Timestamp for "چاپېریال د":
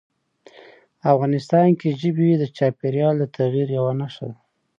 2.57-3.23